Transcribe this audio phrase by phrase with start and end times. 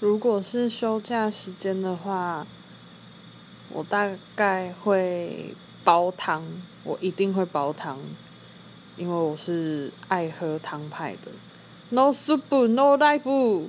[0.00, 2.46] 如果是休假时间的话，
[3.70, 6.44] 我大概会煲汤，
[6.84, 7.98] 我一定会煲汤，
[8.96, 11.32] 因为我是爱喝汤派的。
[11.90, 13.68] No soup, no life。